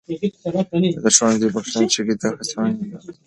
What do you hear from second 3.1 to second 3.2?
سي.